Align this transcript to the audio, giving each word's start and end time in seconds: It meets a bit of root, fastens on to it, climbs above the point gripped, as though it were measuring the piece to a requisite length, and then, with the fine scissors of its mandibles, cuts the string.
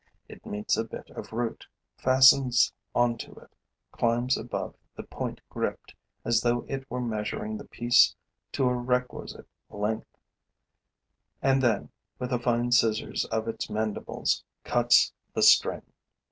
It 0.27 0.47
meets 0.47 0.77
a 0.77 0.83
bit 0.83 1.11
of 1.11 1.31
root, 1.31 1.67
fastens 1.95 2.73
on 2.95 3.19
to 3.19 3.33
it, 3.33 3.55
climbs 3.91 4.35
above 4.35 4.73
the 4.95 5.03
point 5.03 5.41
gripped, 5.47 5.93
as 6.25 6.41
though 6.41 6.65
it 6.67 6.89
were 6.89 6.99
measuring 7.01 7.55
the 7.55 7.65
piece 7.67 8.15
to 8.53 8.65
a 8.67 8.73
requisite 8.73 9.47
length, 9.69 10.17
and 11.39 11.61
then, 11.61 11.91
with 12.17 12.31
the 12.31 12.39
fine 12.39 12.71
scissors 12.71 13.25
of 13.25 13.47
its 13.47 13.69
mandibles, 13.69 14.43
cuts 14.63 15.13
the 15.35 15.43
string. 15.43 15.83